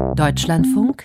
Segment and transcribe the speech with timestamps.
[0.00, 1.04] Deutschlandfunk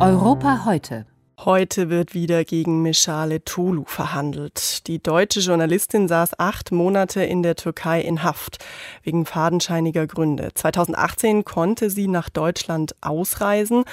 [0.00, 1.06] Europa heute.
[1.38, 4.86] Heute wird wieder gegen Meschale Tolu verhandelt.
[4.86, 8.58] Die deutsche Journalistin saß acht Monate in der Türkei in Haft
[9.02, 10.50] wegen fadenscheiniger Gründe.
[10.54, 13.84] 2018 konnte sie nach Deutschland ausreisen,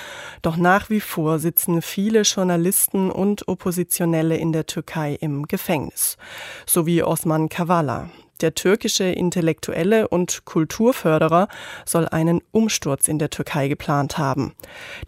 [0.41, 6.17] doch nach wie vor sitzen viele Journalisten und Oppositionelle in der Türkei im Gefängnis,
[6.65, 8.09] so wie Osman Kavala.
[8.41, 11.49] Der türkische Intellektuelle und Kulturförderer
[11.85, 14.53] soll einen Umsturz in der Türkei geplant haben.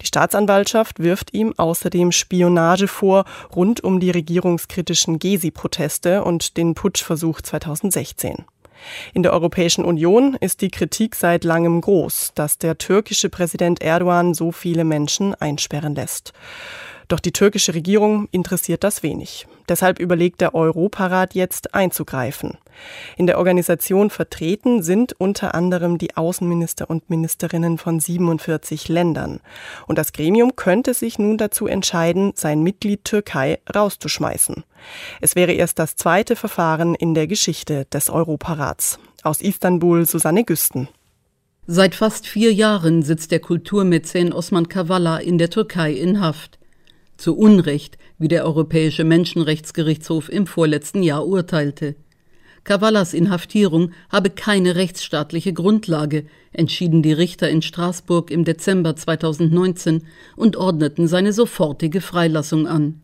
[0.02, 7.40] Die Staatsanwaltschaft wirft ihm außerdem Spionage vor rund um die regierungskritischen Gezi-Proteste und den Putschversuch
[7.40, 8.44] 2016.
[9.14, 14.34] In der Europäischen Union ist die Kritik seit langem groß, dass der türkische Präsident Erdogan
[14.34, 16.32] so viele Menschen einsperren lässt.
[17.08, 19.46] Doch die türkische Regierung interessiert das wenig.
[19.68, 22.58] Deshalb überlegt der Europarat jetzt einzugreifen.
[23.16, 29.40] In der Organisation vertreten sind unter anderem die Außenminister und Ministerinnen von 47 Ländern.
[29.86, 34.64] Und das Gremium könnte sich nun dazu entscheiden, sein Mitglied Türkei rauszuschmeißen.
[35.20, 38.98] Es wäre erst das zweite Verfahren in der Geschichte des Europarats.
[39.22, 40.88] Aus Istanbul Susanne Güsten.
[41.66, 46.58] Seit fast vier Jahren sitzt der Kulturmäzen Osman Kavala in der Türkei in Haft.
[47.22, 51.94] Zu Unrecht, wie der Europäische Menschenrechtsgerichtshof im vorletzten Jahr urteilte.
[52.64, 60.02] Kavallas Inhaftierung habe keine rechtsstaatliche Grundlage, entschieden die Richter in Straßburg im Dezember 2019
[60.34, 63.00] und ordneten seine sofortige Freilassung an.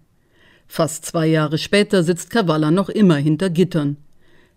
[0.67, 3.99] Fast zwei Jahre später sitzt Kavala noch immer hinter Gittern.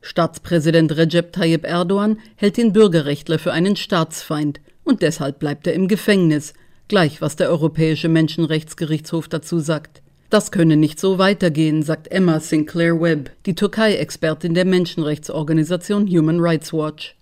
[0.01, 5.87] Staatspräsident Recep Tayyip Erdogan hält den Bürgerrechtler für einen Staatsfeind und deshalb bleibt er im
[5.87, 6.55] Gefängnis,
[6.91, 10.01] gleich was der Europäische Menschenrechtsgerichtshof dazu sagt.
[10.29, 16.73] Das könne nicht so weitergehen, sagt Emma Sinclair Webb, die Türkei-Expertin der Menschenrechtsorganisation Human Rights
[16.73, 17.15] Watch.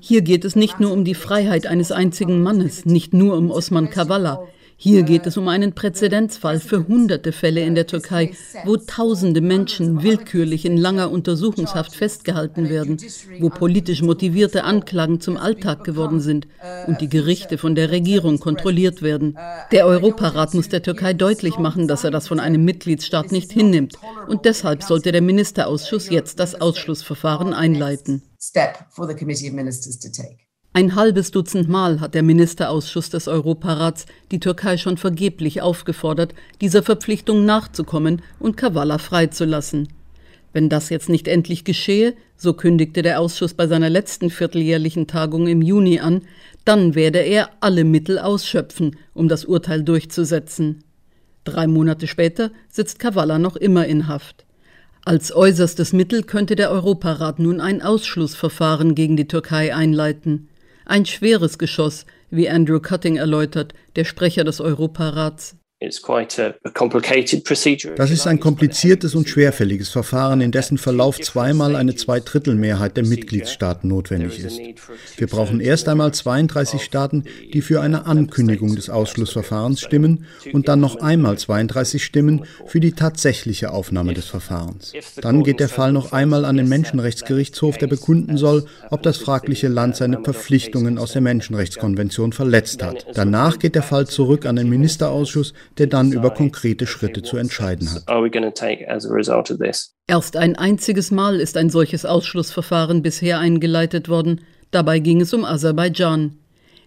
[0.00, 3.88] Hier geht es nicht nur um die Freiheit eines einzigen Mannes, nicht nur um Osman
[3.88, 4.46] Kavala.
[4.78, 8.32] Hier geht es um einen Präzedenzfall für hunderte Fälle in der Türkei,
[8.66, 12.98] wo tausende Menschen willkürlich in langer Untersuchungshaft festgehalten werden,
[13.40, 16.46] wo politisch motivierte Anklagen zum Alltag geworden sind
[16.86, 19.38] und die Gerichte von der Regierung kontrolliert werden.
[19.72, 23.94] Der Europarat muss der Türkei deutlich machen, dass er das von einem Mitgliedsstaat nicht hinnimmt.
[24.28, 28.22] Und deshalb sollte der Ministerausschuss jetzt das Ausschlussverfahren einleiten.
[28.38, 30.45] Step for the Committee of Ministers to take.
[30.76, 36.82] Ein halbes Dutzend Mal hat der Ministerausschuss des Europarats die Türkei schon vergeblich aufgefordert, dieser
[36.82, 39.88] Verpflichtung nachzukommen und Kavala freizulassen.
[40.52, 45.46] Wenn das jetzt nicht endlich geschehe, so kündigte der Ausschuss bei seiner letzten vierteljährlichen Tagung
[45.46, 46.20] im Juni an,
[46.66, 50.84] dann werde er alle Mittel ausschöpfen, um das Urteil durchzusetzen.
[51.44, 54.44] Drei Monate später sitzt Kavala noch immer in Haft.
[55.06, 60.48] Als äußerstes Mittel könnte der Europarat nun ein Ausschlussverfahren gegen die Türkei einleiten.
[60.88, 65.56] Ein schweres Geschoss, wie Andrew Cutting erläutert, der Sprecher des Europarats.
[67.96, 73.86] Das ist ein kompliziertes und schwerfälliges Verfahren, in dessen Verlauf zweimal eine Zweidrittelmehrheit der Mitgliedstaaten
[73.86, 74.58] notwendig ist.
[75.18, 80.80] Wir brauchen erst einmal 32 Staaten, die für eine Ankündigung des Ausschlussverfahrens stimmen und dann
[80.80, 84.94] noch einmal 32 Stimmen für die tatsächliche Aufnahme des Verfahrens.
[85.20, 89.68] Dann geht der Fall noch einmal an den Menschenrechtsgerichtshof, der bekunden soll, ob das fragliche
[89.68, 93.04] Land seine Verpflichtungen aus der Menschenrechtskonvention verletzt hat.
[93.12, 97.92] Danach geht der Fall zurück an den Ministerausschuss, der dann über konkrete Schritte zu entscheiden
[97.92, 98.08] hat.
[100.06, 104.40] Erst ein einziges Mal ist ein solches Ausschlussverfahren bisher eingeleitet worden.
[104.70, 106.36] Dabei ging es um Aserbaidschan.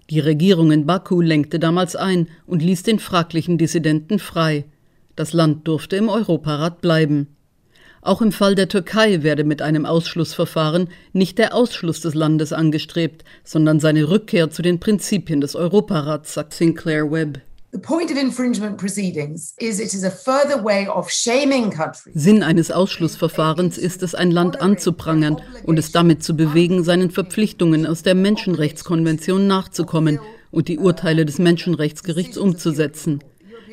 [0.10, 4.66] Die Regierung in Baku lenkte damals ein und ließ den fraglichen Dissidenten frei.
[5.16, 7.36] Das Land durfte im Europarat bleiben.
[8.02, 13.24] Auch im Fall der Türkei werde mit einem Ausschlussverfahren nicht der Ausschluss des Landes angestrebt,
[13.44, 17.42] sondern seine Rückkehr zu den Prinzipien des Europarats, sagt Sinclair Webb.
[22.16, 27.86] Sinn eines Ausschlussverfahrens ist es, ein Land anzuprangern und es damit zu bewegen, seinen Verpflichtungen
[27.86, 30.20] aus der Menschenrechtskonvention nachzukommen
[30.50, 33.20] und die Urteile des Menschenrechtsgerichts umzusetzen.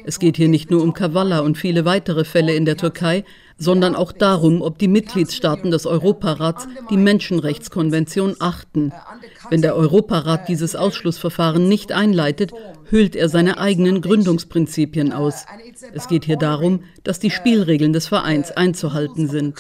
[0.04, 3.25] Es geht hier nicht nur um Kavala und viele weitere Fälle in der Türkei,
[3.58, 8.93] sondern auch darum, ob die Mitgliedstaaten des Europarats die Menschenrechtskonvention achten.
[9.50, 12.52] Wenn der Europarat dieses Ausschlussverfahren nicht einleitet,
[12.90, 15.44] hüllt er seine eigenen Gründungsprinzipien aus.
[15.92, 19.56] Es geht hier darum, dass die Spielregeln des Vereins einzuhalten sind.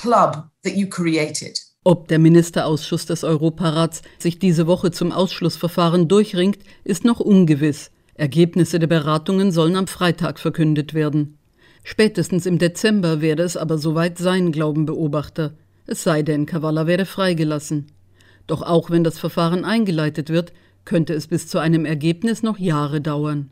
[1.84, 7.90] Ob der Ministerausschuss des Europarats sich diese Woche zum Ausschlussverfahren durchringt, ist noch ungewiss.
[8.14, 11.38] Ergebnisse der Beratungen sollen am Freitag verkündet werden.
[11.84, 15.54] Spätestens im Dezember werde es aber soweit sein, glauben Beobachter.
[15.86, 17.86] Es sei denn, Kavala werde freigelassen.
[18.48, 20.52] Doch auch wenn das Verfahren eingeleitet wird,
[20.86, 23.50] könnte es bis zu einem Ergebnis noch Jahre dauern.